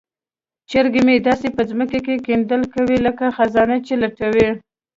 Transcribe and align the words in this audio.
چرګې 0.69 1.01
مې 1.07 1.15
داسې 1.27 1.47
په 1.55 1.61
ځمکه 1.69 1.99
کې 2.05 2.23
کیندل 2.25 2.61
کوي 2.73 2.97
لکه 3.05 3.25
خزانه 3.35 3.77
چې 3.85 3.93
لټوي. 4.03 4.49